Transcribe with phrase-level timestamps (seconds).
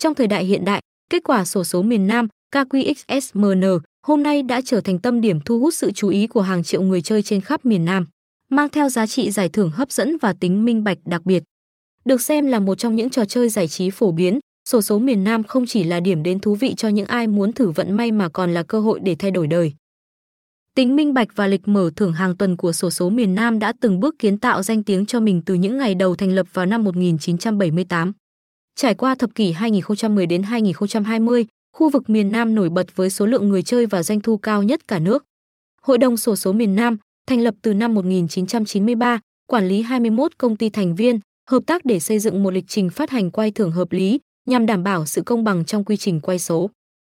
[0.00, 0.80] Trong thời đại hiện đại,
[1.10, 5.60] kết quả sổ số miền Nam KQXSMN hôm nay đã trở thành tâm điểm thu
[5.60, 8.06] hút sự chú ý của hàng triệu người chơi trên khắp miền Nam,
[8.48, 11.42] mang theo giá trị giải thưởng hấp dẫn và tính minh bạch đặc biệt.
[12.04, 15.24] Được xem là một trong những trò chơi giải trí phổ biến, sổ số miền
[15.24, 18.12] Nam không chỉ là điểm đến thú vị cho những ai muốn thử vận may
[18.12, 19.72] mà còn là cơ hội để thay đổi đời.
[20.74, 23.72] Tính minh bạch và lịch mở thưởng hàng tuần của sổ số miền Nam đã
[23.80, 26.66] từng bước kiến tạo danh tiếng cho mình từ những ngày đầu thành lập vào
[26.66, 28.12] năm 1978.
[28.80, 33.26] Trải qua thập kỷ 2010 đến 2020, khu vực miền Nam nổi bật với số
[33.26, 35.24] lượng người chơi và doanh thu cao nhất cả nước.
[35.82, 40.56] Hội đồng sổ số miền Nam thành lập từ năm 1993, quản lý 21 công
[40.56, 43.70] ty thành viên, hợp tác để xây dựng một lịch trình phát hành quay thưởng
[43.70, 46.70] hợp lý nhằm đảm bảo sự công bằng trong quy trình quay số.